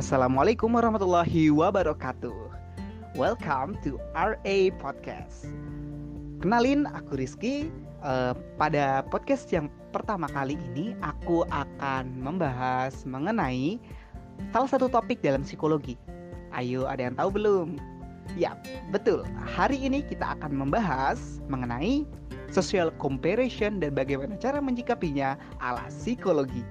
Assalamualaikum 0.00 0.80
warahmatullahi 0.80 1.52
wabarakatuh. 1.52 2.32
Welcome 3.20 3.76
to 3.84 4.00
RA 4.16 4.56
Podcast. 4.80 5.52
Kenalin, 6.40 6.88
aku 6.88 7.20
Rizky. 7.20 7.68
Uh, 8.00 8.32
pada 8.56 9.04
podcast 9.12 9.52
yang 9.52 9.68
pertama 9.92 10.24
kali 10.32 10.56
ini, 10.72 10.96
aku 11.04 11.44
akan 11.52 12.16
membahas 12.16 13.04
mengenai 13.04 13.76
salah 14.56 14.72
satu 14.72 14.88
topik 14.88 15.20
dalam 15.20 15.44
psikologi. 15.44 16.00
Ayo, 16.56 16.88
ada 16.88 17.04
yang 17.04 17.20
tahu 17.20 17.36
belum? 17.36 17.76
Ya, 18.40 18.56
betul. 18.88 19.28
Hari 19.52 19.84
ini 19.84 20.00
kita 20.00 20.32
akan 20.40 20.64
membahas 20.64 21.44
mengenai 21.52 22.08
social 22.48 22.88
comparison 22.96 23.84
dan 23.84 23.92
bagaimana 23.92 24.32
cara 24.40 24.64
menyikapinya 24.64 25.36
ala 25.60 25.84
psikologi 25.92 26.64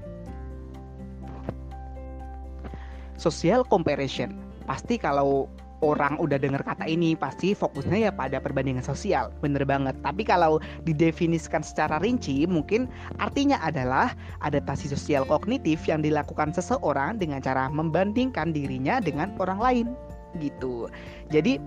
social 3.19 3.67
comparison. 3.67 4.33
Pasti 4.63 4.95
kalau 4.95 5.51
orang 5.79 6.19
udah 6.19 6.35
dengar 6.35 6.63
kata 6.63 6.87
ini 6.87 7.15
pasti 7.15 7.55
fokusnya 7.55 8.09
ya 8.09 8.11
pada 8.11 8.39
perbandingan 8.39 8.83
sosial. 8.83 9.31
Bener 9.39 9.63
banget. 9.63 9.95
Tapi 10.03 10.23
kalau 10.27 10.59
didefinisikan 10.83 11.63
secara 11.63 11.99
rinci 11.99 12.43
mungkin 12.47 12.87
artinya 13.19 13.59
adalah 13.63 14.15
adaptasi 14.43 14.91
sosial 14.91 15.23
kognitif 15.27 15.83
yang 15.87 16.03
dilakukan 16.03 16.51
seseorang 16.51 17.19
dengan 17.19 17.39
cara 17.43 17.67
membandingkan 17.71 18.51
dirinya 18.51 18.99
dengan 18.99 19.35
orang 19.39 19.59
lain. 19.59 19.87
Gitu. 20.37 20.87
Jadi 21.33 21.57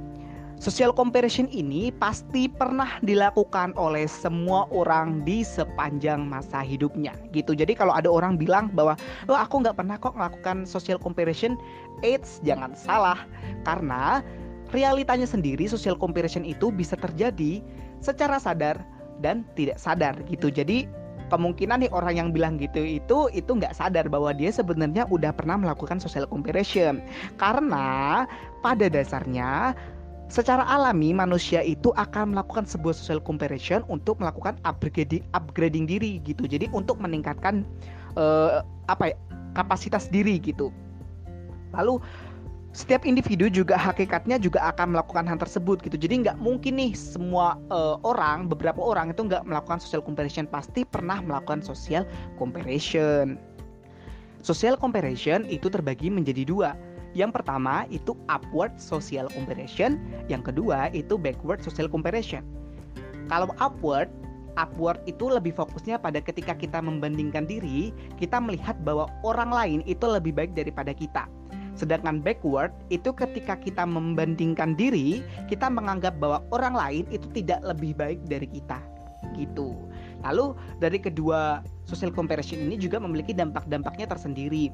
Social 0.63 0.95
comparison 0.95 1.51
ini 1.51 1.91
pasti 1.91 2.47
pernah 2.47 3.03
dilakukan 3.03 3.75
oleh 3.75 4.07
semua 4.07 4.71
orang 4.71 5.27
di 5.27 5.43
sepanjang 5.43 6.23
masa 6.23 6.63
hidupnya 6.63 7.19
gitu. 7.35 7.51
Jadi 7.51 7.75
kalau 7.75 7.91
ada 7.91 8.07
orang 8.07 8.39
bilang 8.39 8.71
bahwa 8.71 8.95
oh 9.27 9.35
aku 9.35 9.59
nggak 9.59 9.75
pernah 9.75 9.99
kok 9.99 10.15
melakukan 10.15 10.63
social 10.63 11.03
comparison, 11.03 11.59
it's 12.07 12.39
jangan 12.47 12.79
salah 12.79 13.19
karena 13.67 14.23
realitanya 14.71 15.27
sendiri 15.27 15.67
social 15.67 15.99
comparison 15.99 16.47
itu 16.47 16.71
bisa 16.71 16.95
terjadi 16.95 17.59
secara 17.99 18.39
sadar 18.39 18.79
dan 19.19 19.43
tidak 19.59 19.83
sadar 19.83 20.15
gitu. 20.31 20.47
Jadi 20.47 20.87
kemungkinan 21.35 21.83
nih 21.83 21.91
orang 21.91 22.15
yang 22.15 22.29
bilang 22.31 22.55
gitu 22.55 22.87
itu 22.87 23.27
itu 23.35 23.51
nggak 23.51 23.75
sadar 23.75 24.07
bahwa 24.07 24.31
dia 24.31 24.55
sebenarnya 24.55 25.11
udah 25.11 25.35
pernah 25.35 25.59
melakukan 25.59 25.99
social 25.99 26.31
comparison 26.31 27.03
karena 27.35 28.31
pada 28.63 28.87
dasarnya 28.87 29.75
Secara 30.33 30.65
alami 30.65 31.13
manusia 31.13 31.61
itu 31.61 31.93
akan 31.93 32.33
melakukan 32.33 32.65
sebuah 32.65 32.97
social 32.97 33.21
comparison 33.21 33.85
untuk 33.93 34.17
melakukan 34.17 34.57
upgrading 34.65 35.21
upgrading 35.37 35.85
diri 35.85 36.25
gitu. 36.25 36.49
Jadi 36.49 36.73
untuk 36.73 36.97
meningkatkan 37.05 37.69
uh, 38.17 38.65
apa 38.89 39.13
ya, 39.13 39.17
kapasitas 39.53 40.09
diri 40.09 40.41
gitu. 40.41 40.73
Lalu 41.77 42.01
setiap 42.73 43.05
individu 43.05 43.53
juga 43.53 43.77
hakikatnya 43.77 44.41
juga 44.41 44.65
akan 44.73 44.97
melakukan 44.97 45.29
hal 45.29 45.37
tersebut 45.37 45.85
gitu. 45.85 46.01
Jadi 46.01 46.25
nggak 46.25 46.41
mungkin 46.41 46.81
nih 46.81 46.97
semua 46.97 47.61
uh, 47.69 48.01
orang, 48.01 48.49
beberapa 48.49 48.81
orang 48.81 49.13
itu 49.13 49.29
nggak 49.29 49.45
melakukan 49.45 49.85
social 49.85 50.01
comparison 50.01 50.49
pasti 50.49 50.89
pernah 50.89 51.21
melakukan 51.21 51.61
social 51.61 52.09
comparison. 52.41 53.37
Social 54.41 54.81
comparison 54.81 55.45
itu 55.45 55.69
terbagi 55.69 56.09
menjadi 56.09 56.49
dua 56.49 56.73
yang 57.13 57.29
pertama 57.29 57.85
itu 57.93 58.17
upward 58.33 58.73
social 58.81 59.29
comparison, 59.37 60.01
yang 60.33 60.41
kedua 60.41 60.89
itu 60.97 61.21
backward 61.21 61.61
social 61.61 61.89
comparison. 61.89 62.41
Kalau 63.29 63.53
upward, 63.61 64.09
upward 64.57 65.01
itu 65.05 65.29
lebih 65.29 65.53
fokusnya 65.53 66.01
pada 66.01 66.25
ketika 66.25 66.57
kita 66.57 66.81
membandingkan 66.81 67.45
diri, 67.45 67.93
kita 68.17 68.41
melihat 68.41 68.81
bahwa 68.81 69.09
orang 69.25 69.53
lain 69.53 69.81
itu 69.85 70.05
lebih 70.09 70.33
baik 70.33 70.57
daripada 70.57 70.97
kita. 70.97 71.29
Sedangkan 71.73 72.21
backward 72.21 72.73
itu 72.93 73.13
ketika 73.17 73.57
kita 73.57 73.85
membandingkan 73.89 74.77
diri, 74.77 75.25
kita 75.49 75.73
menganggap 75.73 76.17
bahwa 76.21 76.45
orang 76.53 76.75
lain 76.77 77.05
itu 77.09 77.25
tidak 77.33 77.65
lebih 77.65 77.97
baik 77.97 78.21
dari 78.29 78.49
kita. 78.49 78.81
Gitu. 79.33 79.73
Lalu 80.21 80.53
dari 80.81 81.01
kedua 81.01 81.65
social 81.89 82.13
comparison 82.13 82.61
ini 82.61 82.77
juga 82.77 83.01
memiliki 83.01 83.33
dampak-dampaknya 83.33 84.05
tersendiri 84.07 84.69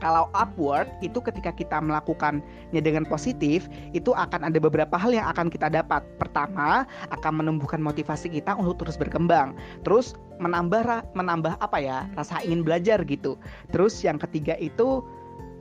kalau 0.00 0.32
upward 0.32 0.88
itu 1.04 1.20
ketika 1.20 1.52
kita 1.52 1.78
melakukannya 1.78 2.80
dengan 2.80 3.04
positif 3.04 3.68
itu 3.92 4.16
akan 4.16 4.48
ada 4.48 4.58
beberapa 4.58 4.96
hal 4.96 5.12
yang 5.12 5.28
akan 5.28 5.52
kita 5.52 5.68
dapat. 5.68 6.02
Pertama, 6.16 6.88
akan 7.12 7.32
menumbuhkan 7.44 7.78
motivasi 7.78 8.32
kita 8.32 8.56
untuk 8.56 8.82
terus 8.82 8.96
berkembang. 8.96 9.54
Terus 9.84 10.16
menambah 10.40 11.04
menambah 11.12 11.60
apa 11.60 11.78
ya? 11.78 12.08
rasa 12.16 12.40
ingin 12.42 12.64
belajar 12.64 13.04
gitu. 13.04 13.36
Terus 13.70 14.00
yang 14.00 14.16
ketiga 14.16 14.56
itu 14.56 15.04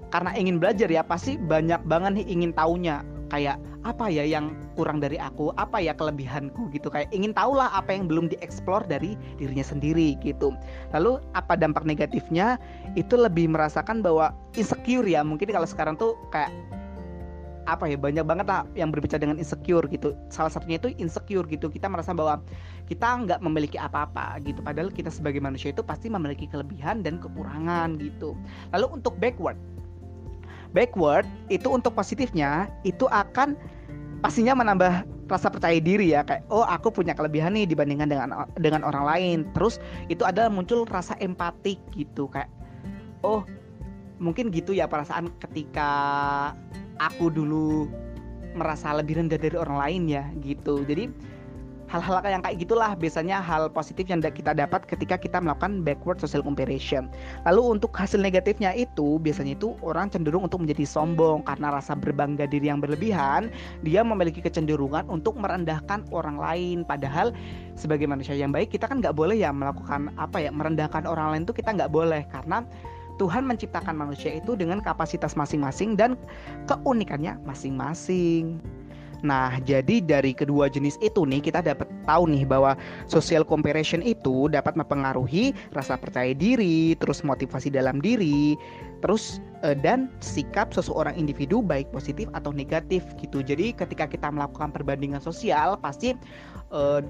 karena 0.10 0.34
ingin 0.34 0.58
belajar 0.58 0.90
ya 0.90 1.06
pasti 1.06 1.38
banyak 1.38 1.84
banget 1.86 2.24
nih 2.24 2.28
ingin 2.34 2.52
taunya 2.56 3.06
kayak 3.30 3.62
apa 3.88 4.12
ya 4.12 4.28
yang 4.28 4.52
kurang 4.76 5.00
dari 5.00 5.16
aku? 5.16 5.56
Apa 5.56 5.80
ya 5.80 5.96
kelebihanku 5.96 6.68
gitu? 6.76 6.92
Kayak 6.92 7.12
ingin 7.16 7.32
tahulah 7.32 7.72
apa 7.72 7.96
yang 7.96 8.12
belum 8.12 8.28
dieksplor 8.32 8.84
dari 8.88 9.16
dirinya 9.40 9.64
sendiri 9.64 10.20
gitu. 10.20 10.52
Lalu 10.92 11.24
apa 11.36 11.56
dampak 11.56 11.88
negatifnya? 11.88 12.60
Itu 13.00 13.16
lebih 13.16 13.52
merasakan 13.52 14.04
bahwa 14.04 14.36
insecure 14.60 15.08
ya. 15.08 15.24
Mungkin 15.24 15.48
kalau 15.52 15.68
sekarang 15.68 15.96
tuh 15.96 16.20
kayak 16.36 16.52
apa 17.70 17.86
ya 17.86 18.02
banyak 18.02 18.26
banget 18.26 18.50
lah 18.50 18.66
yang 18.74 18.90
berbicara 18.90 19.22
dengan 19.22 19.38
insecure 19.38 19.86
gitu. 19.94 20.18
Salah 20.34 20.50
satunya 20.50 20.82
itu 20.82 20.90
insecure 20.98 21.46
gitu. 21.46 21.70
Kita 21.70 21.86
merasa 21.86 22.12
bahwa 22.18 22.42
kita 22.90 23.06
nggak 23.06 23.40
memiliki 23.46 23.78
apa-apa 23.78 24.42
gitu. 24.42 24.60
Padahal 24.66 24.90
kita 24.90 25.14
sebagai 25.14 25.40
manusia 25.40 25.70
itu 25.70 25.86
pasti 25.86 26.10
memiliki 26.10 26.50
kelebihan 26.50 27.06
dan 27.06 27.22
kekurangan 27.22 27.96
gitu. 28.02 28.34
Lalu 28.74 29.00
untuk 29.00 29.16
backward 29.22 29.56
backward 30.74 31.26
itu 31.50 31.70
untuk 31.70 31.98
positifnya 31.98 32.70
itu 32.86 33.10
akan 33.10 33.58
pastinya 34.22 34.54
menambah 34.54 35.08
rasa 35.30 35.48
percaya 35.54 35.78
diri 35.78 36.14
ya. 36.14 36.26
Kayak 36.26 36.46
oh 36.50 36.66
aku 36.66 36.90
punya 36.90 37.14
kelebihan 37.14 37.54
nih 37.54 37.70
dibandingkan 37.70 38.10
dengan 38.10 38.30
dengan 38.58 38.82
orang 38.84 39.06
lain. 39.06 39.38
Terus 39.54 39.78
itu 40.10 40.26
adalah 40.26 40.50
muncul 40.50 40.84
rasa 40.90 41.14
empatik 41.22 41.78
gitu. 41.94 42.28
Kayak 42.30 42.50
oh 43.22 43.46
mungkin 44.20 44.52
gitu 44.52 44.76
ya 44.76 44.90
perasaan 44.90 45.32
ketika 45.40 45.90
aku 47.00 47.32
dulu 47.32 47.88
merasa 48.58 48.92
lebih 48.98 49.22
rendah 49.22 49.38
dari 49.38 49.56
orang 49.56 49.78
lain 49.78 50.02
ya 50.10 50.24
gitu. 50.42 50.82
Jadi 50.84 51.14
hal-hal 51.90 52.22
yang 52.22 52.46
kayak 52.46 52.62
gitulah 52.62 52.94
biasanya 52.94 53.42
hal 53.42 53.68
positif 53.74 54.06
yang 54.06 54.22
kita 54.22 54.54
dapat 54.54 54.86
ketika 54.86 55.18
kita 55.18 55.42
melakukan 55.42 55.82
backward 55.82 56.22
social 56.22 56.46
comparison. 56.46 57.10
Lalu 57.50 57.82
untuk 57.82 57.92
hasil 57.98 58.22
negatifnya 58.22 58.78
itu 58.78 59.18
biasanya 59.18 59.58
itu 59.58 59.74
orang 59.82 60.14
cenderung 60.14 60.46
untuk 60.46 60.62
menjadi 60.62 60.86
sombong 60.86 61.42
karena 61.50 61.74
rasa 61.74 61.98
berbangga 61.98 62.46
diri 62.46 62.70
yang 62.70 62.78
berlebihan, 62.80 63.50
dia 63.82 64.06
memiliki 64.06 64.40
kecenderungan 64.40 65.10
untuk 65.10 65.36
merendahkan 65.42 66.06
orang 66.14 66.38
lain 66.38 66.78
padahal 66.86 67.34
sebagai 67.74 68.06
manusia 68.06 68.38
yang 68.38 68.54
baik 68.54 68.70
kita 68.70 68.86
kan 68.86 69.02
nggak 69.02 69.18
boleh 69.18 69.42
ya 69.42 69.50
melakukan 69.50 70.14
apa 70.22 70.38
ya 70.38 70.54
merendahkan 70.54 71.10
orang 71.10 71.34
lain 71.34 71.44
itu 71.50 71.58
kita 71.58 71.74
nggak 71.74 71.90
boleh 71.90 72.22
karena 72.30 72.62
Tuhan 73.20 73.44
menciptakan 73.44 74.00
manusia 74.00 74.32
itu 74.40 74.56
dengan 74.56 74.80
kapasitas 74.80 75.36
masing-masing 75.36 76.00
dan 76.00 76.16
keunikannya 76.72 77.36
masing-masing. 77.44 78.64
Nah, 79.20 79.60
jadi 79.68 80.00
dari 80.00 80.32
kedua 80.32 80.72
jenis 80.72 80.96
itu 81.04 81.28
nih 81.28 81.44
kita 81.44 81.60
dapat 81.60 81.88
tahu 82.08 82.32
nih 82.32 82.48
bahwa 82.48 82.80
social 83.12 83.44
comparison 83.44 84.00
itu 84.00 84.48
dapat 84.48 84.80
mempengaruhi 84.80 85.52
rasa 85.76 86.00
percaya 86.00 86.32
diri, 86.32 86.96
terus 86.98 87.20
motivasi 87.24 87.68
dalam 87.68 88.00
diri, 88.00 88.56
terus 89.04 89.44
uh, 89.68 89.76
dan 89.76 90.08
sikap 90.24 90.72
seseorang 90.72 91.16
individu 91.20 91.60
baik 91.60 91.92
positif 91.92 92.32
atau 92.32 92.56
negatif 92.56 93.04
gitu. 93.20 93.44
Jadi 93.44 93.76
ketika 93.76 94.08
kita 94.08 94.32
melakukan 94.32 94.72
perbandingan 94.72 95.20
sosial 95.20 95.76
pasti 95.80 96.16
uh, 96.72 97.04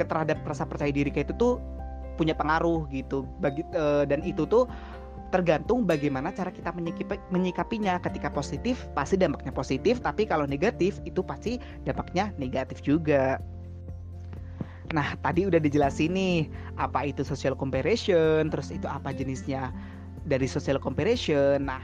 terhadap 0.00 0.40
rasa 0.48 0.64
percaya 0.64 0.92
diri 0.92 1.12
kayak 1.12 1.32
itu 1.32 1.36
tuh 1.36 1.54
punya 2.16 2.32
pengaruh 2.32 2.88
gitu. 2.88 3.28
Bagi 3.44 3.64
uh, 3.76 4.08
dan 4.08 4.24
itu 4.24 4.48
tuh 4.48 4.68
tergantung 5.32 5.88
bagaimana 5.88 6.28
cara 6.30 6.52
kita 6.52 6.70
menyikapi, 6.76 7.16
menyikapinya. 7.32 7.96
Ketika 8.04 8.28
positif 8.28 8.84
pasti 8.92 9.16
dampaknya 9.16 9.50
positif 9.50 9.98
tapi 10.04 10.28
kalau 10.28 10.44
negatif 10.44 11.00
itu 11.08 11.24
pasti 11.24 11.56
dampaknya 11.88 12.30
negatif 12.36 12.84
juga. 12.84 13.40
Nah 14.92 15.16
tadi 15.24 15.48
udah 15.48 15.56
dijelasin 15.56 16.12
nih 16.12 16.38
apa 16.76 17.08
itu 17.08 17.24
social 17.24 17.56
comparison 17.56 18.52
terus 18.52 18.68
itu 18.68 18.84
apa 18.84 19.10
jenisnya 19.16 19.72
dari 20.28 20.44
social 20.44 20.76
comparison. 20.76 21.64
Nah 21.64 21.80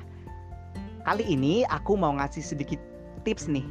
kali 1.09 1.25
ini 1.25 1.65
aku 1.73 1.97
mau 1.97 2.13
ngasih 2.13 2.45
sedikit 2.45 2.79
tips 3.25 3.49
nih 3.49 3.65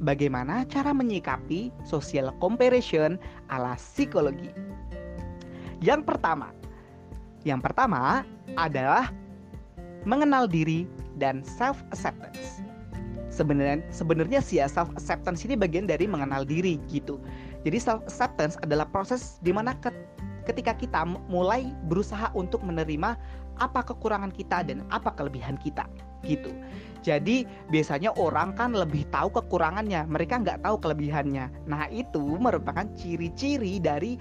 bagaimana 0.00 0.64
cara 0.72 0.96
menyikapi 0.96 1.68
social 1.84 2.32
comparison 2.40 3.20
ala 3.52 3.76
psikologi. 3.76 4.48
Yang 5.84 6.08
pertama 6.08 6.52
yang 7.44 7.60
pertama 7.62 8.26
adalah 8.58 9.08
mengenal 10.04 10.48
diri 10.48 10.88
dan 11.20 11.44
self 11.44 11.80
acceptance. 11.92 12.64
Sebenarnya 13.30 13.80
sebenarnya 13.94 14.40
sih 14.44 14.60
ya 14.60 14.66
self 14.68 14.92
acceptance 14.96 15.44
ini 15.44 15.56
bagian 15.56 15.88
dari 15.88 16.04
mengenal 16.04 16.44
diri 16.44 16.80
gitu. 16.88 17.20
Jadi 17.64 17.78
self 17.80 18.04
acceptance 18.08 18.56
adalah 18.60 18.88
proses 18.88 19.40
di 19.44 19.52
mana 19.52 19.76
ketika 20.48 20.72
kita 20.76 21.04
mulai 21.28 21.68
berusaha 21.88 22.32
untuk 22.32 22.64
menerima 22.64 23.16
apa 23.60 23.80
kekurangan 23.84 24.32
kita 24.32 24.64
dan 24.64 24.82
apa 24.88 25.12
kelebihan 25.12 25.60
kita 25.60 25.84
gitu. 26.24 26.52
Jadi 27.00 27.48
biasanya 27.72 28.12
orang 28.20 28.52
kan 28.52 28.76
lebih 28.76 29.08
tahu 29.08 29.32
kekurangannya, 29.32 30.04
mereka 30.04 30.36
nggak 30.36 30.60
tahu 30.60 30.76
kelebihannya. 30.84 31.48
Nah 31.64 31.88
itu 31.88 32.20
merupakan 32.20 32.84
ciri-ciri 32.92 33.80
dari 33.80 34.20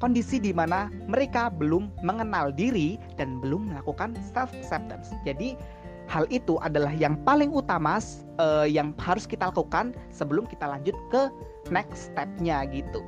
kondisi 0.00 0.40
di 0.40 0.50
mana 0.50 0.88
mereka 1.06 1.52
belum 1.52 1.92
mengenal 2.00 2.50
diri 2.50 2.96
dan 3.20 3.38
belum 3.38 3.70
melakukan 3.70 4.16
self 4.32 4.50
acceptance. 4.56 5.12
Jadi 5.28 5.54
hal 6.10 6.26
itu 6.32 6.58
adalah 6.64 6.90
yang 6.96 7.14
paling 7.22 7.52
utama 7.54 8.02
uh, 8.42 8.66
yang 8.66 8.96
harus 8.98 9.28
kita 9.28 9.52
lakukan 9.52 9.94
sebelum 10.10 10.48
kita 10.48 10.66
lanjut 10.66 10.96
ke 11.12 11.28
next 11.70 12.10
stepnya 12.10 12.66
gitu. 12.72 13.04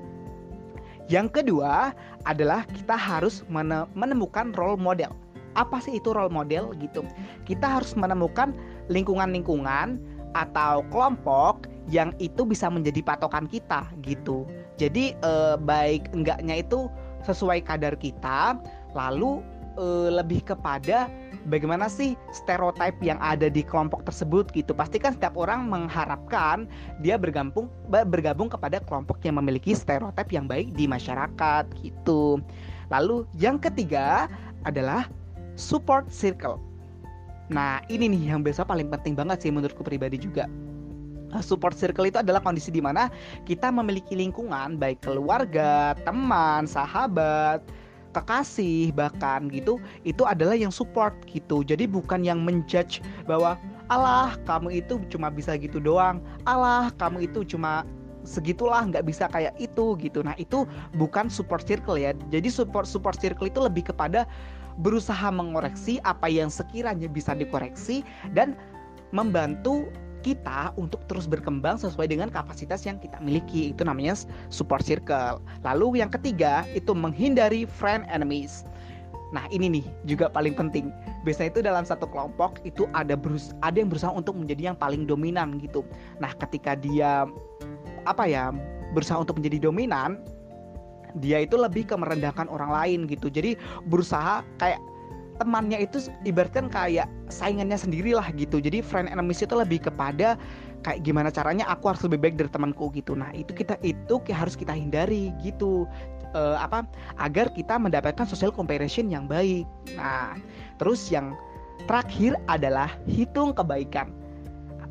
Yang 1.11 1.43
kedua 1.43 1.91
adalah 2.29 2.63
kita 2.71 2.95
harus 2.95 3.43
menemukan 3.51 4.55
role 4.55 4.79
model 4.79 5.11
apa 5.53 5.85
sih 5.85 6.01
itu 6.01 6.17
role 6.17 6.33
model 6.33 6.73
gitu 6.81 7.05
kita 7.45 7.81
harus 7.81 7.93
menemukan 7.93 8.57
lingkungan-lingkungan 8.89 10.01
atau 10.33 10.81
kelompok 10.89 11.69
yang 11.91 12.15
itu 12.23 12.47
bisa 12.47 12.71
menjadi 12.71 13.03
patokan 13.03 13.47
kita 13.51 13.89
gitu 14.05 14.47
jadi 14.79 15.15
eh, 15.17 15.57
baik 15.59 16.13
enggaknya 16.15 16.63
itu 16.63 16.87
sesuai 17.27 17.63
kadar 17.67 17.99
kita 17.99 18.59
lalu 18.95 19.43
eh, 19.79 20.11
lebih 20.15 20.47
kepada 20.47 21.11
bagaimana 21.51 21.91
sih 21.91 22.15
stereotip 22.31 22.95
yang 23.03 23.19
ada 23.19 23.51
di 23.51 23.67
kelompok 23.67 24.07
tersebut 24.07 24.51
gitu 24.55 24.75
pasti 24.75 25.03
kan 25.03 25.15
setiap 25.19 25.35
orang 25.35 25.67
mengharapkan 25.67 26.71
dia 27.03 27.19
bergabung 27.19 27.67
bergabung 27.91 28.47
kepada 28.47 28.79
kelompok 28.85 29.19
yang 29.27 29.43
memiliki 29.43 29.75
stereotip 29.75 30.31
yang 30.31 30.47
baik 30.47 30.71
di 30.79 30.87
masyarakat 30.87 31.67
gitu 31.83 32.39
lalu 32.93 33.27
yang 33.35 33.59
ketiga 33.59 34.31
adalah 34.63 35.11
support 35.57 36.09
circle. 36.09 36.61
Nah, 37.53 37.85
ini 37.93 38.09
nih 38.09 38.33
yang 38.33 38.41
biasa 38.41 38.65
paling 38.65 38.89
penting 38.89 39.13
banget 39.13 39.45
sih 39.45 39.53
menurutku 39.53 39.85
pribadi 39.85 40.17
juga. 40.17 40.49
Support 41.41 41.79
circle 41.79 42.13
itu 42.13 42.21
adalah 42.21 42.45
kondisi 42.45 42.69
di 42.69 42.85
mana 42.85 43.09
kita 43.49 43.73
memiliki 43.73 44.13
lingkungan 44.13 44.77
baik 44.77 45.01
keluarga, 45.01 45.97
teman, 46.05 46.69
sahabat, 46.69 47.65
kekasih 48.13 48.93
bahkan 48.93 49.49
gitu 49.49 49.81
itu 50.05 50.23
adalah 50.29 50.53
yang 50.53 50.71
support 50.71 51.17
gitu. 51.27 51.65
Jadi 51.65 51.89
bukan 51.89 52.21
yang 52.23 52.45
menjudge 52.45 53.01
bahwa 53.25 53.57
Allah 53.89 54.37
kamu 54.45 54.85
itu 54.85 55.01
cuma 55.09 55.33
bisa 55.33 55.57
gitu 55.57 55.81
doang. 55.81 56.21
Allah 56.45 56.93
kamu 57.01 57.25
itu 57.27 57.45
cuma 57.49 57.89
segitulah 58.23 58.87
nggak 58.87 59.05
bisa 59.09 59.27
kayak 59.27 59.57
itu 59.59 59.99
gitu. 59.99 60.23
Nah, 60.23 60.37
itu 60.39 60.69
bukan 60.95 61.27
support 61.27 61.67
circle 61.67 61.99
ya. 61.99 62.15
Jadi 62.31 62.53
support 62.53 62.87
support 62.87 63.19
circle 63.19 63.51
itu 63.51 63.59
lebih 63.59 63.91
kepada 63.91 64.29
berusaha 64.81 65.29
mengoreksi 65.29 66.01
apa 66.07 66.31
yang 66.33 66.49
sekiranya 66.49 67.11
bisa 67.11 67.37
dikoreksi 67.37 68.01
dan 68.33 68.57
membantu 69.13 69.93
kita 70.23 70.73
untuk 70.79 71.03
terus 71.11 71.27
berkembang 71.27 71.77
sesuai 71.77 72.09
dengan 72.09 72.31
kapasitas 72.31 72.87
yang 72.87 72.97
kita 73.03 73.19
miliki. 73.19 73.75
Itu 73.75 73.83
namanya 73.83 74.15
support 74.49 74.87
circle. 74.87 75.43
Lalu 75.67 76.01
yang 76.01 76.09
ketiga 76.09 76.63
itu 76.73 76.95
menghindari 76.95 77.67
friend 77.67 78.07
enemies. 78.09 78.63
Nah, 79.33 79.49
ini 79.49 79.81
nih 79.81 79.87
juga 80.05 80.29
paling 80.29 80.53
penting. 80.55 80.93
Biasanya 81.27 81.51
itu 81.57 81.61
dalam 81.65 81.85
satu 81.89 82.05
kelompok 82.07 82.61
itu 82.69 82.85
ada 82.93 83.17
berus 83.17 83.57
ada 83.65 83.81
yang 83.81 83.89
berusaha 83.89 84.13
untuk 84.13 84.37
menjadi 84.37 84.73
yang 84.73 84.79
paling 84.79 85.09
dominan 85.09 85.59
gitu. 85.59 85.83
Nah, 86.21 86.31
ketika 86.37 86.77
dia 86.77 87.25
apa 88.05 88.25
ya, 88.29 88.53
berusaha 88.93 89.17
untuk 89.17 89.41
menjadi 89.41 89.73
dominan, 89.73 90.21
dia 91.21 91.45
itu 91.45 91.61
lebih 91.61 91.89
ke 91.89 91.95
merendahkan 91.97 92.49
orang 92.49 92.73
lain 92.73 92.99
gitu 93.05 93.29
jadi 93.29 93.61
berusaha 93.85 94.41
kayak 94.57 94.81
temannya 95.41 95.81
itu 95.85 96.13
ibaratkan 96.29 96.69
kayak 96.69 97.09
saingannya 97.33 97.77
sendiri 97.77 98.13
lah 98.17 98.29
gitu. 98.37 98.61
Jadi 98.61 98.85
friend 98.85 99.09
enemies 99.09 99.45
itu 99.45 99.55
lebih 99.57 99.89
kepada 99.89 100.37
kayak 100.83 101.07
gimana 101.07 101.31
caranya 101.31 101.65
aku 101.71 101.95
harus 101.95 102.03
lebih 102.05 102.19
baik 102.29 102.35
dari 102.39 102.51
temanku 102.51 102.91
gitu. 102.93 103.17
Nah 103.17 103.31
itu 103.33 103.53
kita 103.55 103.79
itu 103.81 104.21
harus 104.33 104.55
kita 104.59 104.75
hindari 104.75 105.33
gitu. 105.41 105.89
Uh, 106.33 106.57
apa 106.57 106.89
agar 107.21 107.53
kita 107.53 107.77
mendapatkan 107.77 108.25
social 108.25 108.49
comparison 108.53 109.13
yang 109.13 109.29
baik. 109.29 109.69
Nah 109.97 110.37
terus 110.81 111.13
yang 111.13 111.37
terakhir 111.85 112.41
adalah 112.49 112.89
hitung 113.05 113.53
kebaikan 113.53 114.22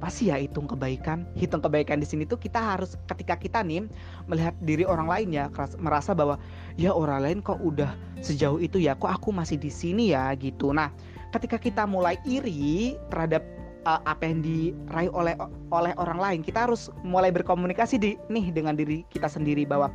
apa 0.01 0.09
sih 0.09 0.33
ya 0.33 0.41
hitung 0.41 0.65
kebaikan? 0.65 1.29
Hitung 1.37 1.61
kebaikan 1.61 2.01
di 2.01 2.09
sini 2.09 2.25
tuh 2.25 2.41
kita 2.41 2.57
harus 2.57 2.97
ketika 3.05 3.37
kita 3.37 3.61
nih 3.61 3.85
melihat 4.25 4.57
diri 4.65 4.81
orang 4.81 5.05
lain 5.05 5.29
ya 5.29 5.45
merasa 5.77 6.17
bahwa 6.17 6.41
ya 6.73 6.89
orang 6.89 7.21
lain 7.21 7.37
kok 7.45 7.61
udah 7.61 7.93
sejauh 8.17 8.57
itu 8.57 8.81
ya 8.81 8.97
kok 8.97 9.13
aku 9.13 9.29
masih 9.29 9.61
di 9.61 9.69
sini 9.69 10.17
ya 10.17 10.33
gitu. 10.41 10.73
Nah, 10.73 10.89
ketika 11.37 11.61
kita 11.61 11.85
mulai 11.85 12.17
iri 12.25 12.97
terhadap 13.13 13.45
uh, 13.85 14.01
apa 14.09 14.25
yang 14.25 14.41
diraih 14.41 15.13
oleh 15.13 15.37
oleh 15.69 15.93
orang 16.01 16.17
lain, 16.17 16.39
kita 16.41 16.65
harus 16.65 16.89
mulai 17.05 17.29
berkomunikasi 17.29 18.01
di 18.01 18.17
nih 18.25 18.49
dengan 18.49 18.73
diri 18.73 19.05
kita 19.13 19.29
sendiri 19.29 19.69
bahwa 19.69 19.93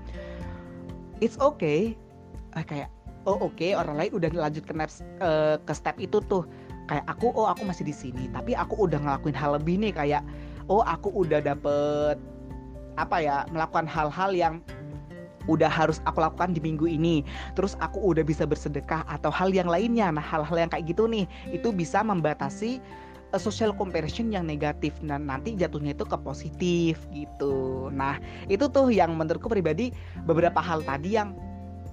it's 1.18 1.34
okay 1.42 1.98
uh, 2.54 2.62
kayak 2.62 2.94
oh 3.26 3.50
oke 3.50 3.58
okay, 3.58 3.74
orang 3.74 3.98
lain 3.98 4.14
udah 4.14 4.30
lanjut 4.30 4.62
ke 4.62 4.70
next, 4.70 5.02
uh, 5.18 5.58
ke 5.58 5.74
step 5.74 5.98
itu 5.98 6.22
tuh 6.30 6.46
kayak 6.86 7.04
aku 7.10 7.34
oh 7.34 7.50
aku 7.50 7.66
masih 7.66 7.84
di 7.86 7.94
sini 7.94 8.30
tapi 8.30 8.54
aku 8.54 8.86
udah 8.86 8.98
ngelakuin 9.02 9.34
hal 9.34 9.58
lebih 9.58 9.78
nih 9.82 9.92
kayak 9.94 10.22
oh 10.70 10.82
aku 10.82 11.10
udah 11.12 11.42
dapet 11.42 12.18
apa 12.96 13.16
ya 13.20 13.44
melakukan 13.52 13.84
hal-hal 13.84 14.32
yang 14.32 14.54
udah 15.46 15.70
harus 15.70 16.02
aku 16.04 16.18
lakukan 16.22 16.54
di 16.54 16.60
minggu 16.62 16.86
ini. 16.90 17.22
Terus 17.54 17.78
aku 17.78 18.02
udah 18.02 18.26
bisa 18.26 18.44
bersedekah 18.44 19.06
atau 19.06 19.30
hal 19.30 19.54
yang 19.54 19.70
lainnya. 19.70 20.10
Nah 20.10 20.22
hal-hal 20.22 20.66
yang 20.66 20.70
kayak 20.70 20.90
gitu 20.90 21.06
nih 21.06 21.24
itu 21.54 21.70
bisa 21.70 22.02
membatasi 22.02 22.82
uh, 23.30 23.40
social 23.40 23.70
comparison 23.74 24.34
yang 24.34 24.46
negatif. 24.46 24.94
Dan 25.02 25.30
nanti 25.30 25.54
jatuhnya 25.54 25.94
itu 25.94 26.02
ke 26.02 26.18
positif 26.18 26.98
gitu. 27.14 27.88
Nah 27.94 28.18
itu 28.50 28.66
tuh 28.66 28.90
yang 28.90 29.14
menurutku 29.14 29.46
pribadi 29.46 29.94
beberapa 30.26 30.58
hal 30.58 30.82
tadi 30.82 31.14
yang 31.14 31.38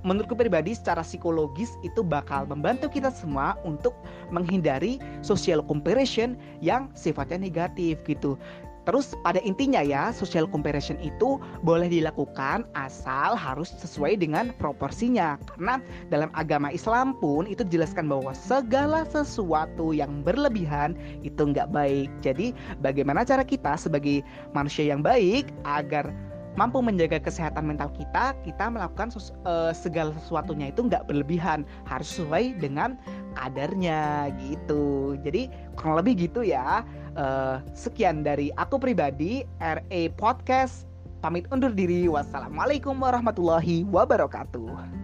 menurutku 0.03 0.35
pribadi 0.35 0.75
secara 0.75 1.01
psikologis 1.01 1.75
itu 1.81 2.03
bakal 2.03 2.45
membantu 2.45 2.91
kita 2.91 3.09
semua 3.09 3.55
untuk 3.63 3.95
menghindari 4.29 5.00
social 5.23 5.63
comparison 5.63 6.35
yang 6.59 6.91
sifatnya 6.94 7.39
negatif 7.39 8.03
gitu. 8.07 8.38
Terus 8.83 9.15
pada 9.23 9.39
intinya 9.47 9.79
ya, 9.79 10.11
social 10.11 10.44
comparison 10.44 11.00
itu 11.00 11.39
boleh 11.63 11.88
dilakukan 11.88 12.67
asal 12.75 13.39
harus 13.39 13.71
sesuai 13.79 14.19
dengan 14.19 14.51
proporsinya. 14.59 15.39
Karena 15.47 15.79
dalam 16.11 16.27
agama 16.35 16.67
Islam 16.67 17.15
pun 17.23 17.47
itu 17.47 17.63
dijelaskan 17.63 18.11
bahwa 18.11 18.35
segala 18.35 19.07
sesuatu 19.07 19.95
yang 19.95 20.19
berlebihan 20.28 20.99
itu 21.23 21.39
nggak 21.39 21.71
baik. 21.71 22.11
Jadi 22.19 22.51
bagaimana 22.83 23.23
cara 23.23 23.47
kita 23.47 23.80
sebagai 23.80 24.19
manusia 24.51 24.92
yang 24.92 24.99
baik 24.99 25.47
agar 25.63 26.11
mampu 26.54 26.80
menjaga 26.80 27.18
kesehatan 27.18 27.66
mental 27.66 27.90
kita, 27.98 28.38
kita 28.45 28.66
melakukan 28.69 29.10
uh, 29.45 29.74
segala 29.74 30.14
sesuatunya 30.22 30.69
itu 30.69 30.86
nggak 30.86 31.10
berlebihan, 31.10 31.66
harus 31.90 32.10
sesuai 32.14 32.62
dengan 32.62 32.98
kadarnya 33.33 34.30
gitu. 34.38 35.18
Jadi 35.22 35.50
kurang 35.78 36.06
lebih 36.06 36.30
gitu 36.30 36.45
ya. 36.45 36.86
Uh, 37.14 37.62
sekian 37.74 38.22
dari 38.26 38.50
aku 38.57 38.78
pribadi, 38.78 39.45
RA 39.62 40.02
Podcast. 40.18 40.90
Pamit 41.24 41.48
undur 41.56 41.72
diri. 41.72 42.06
Wassalamualaikum 42.12 43.00
warahmatullahi 43.00 43.88
wabarakatuh. 43.88 45.03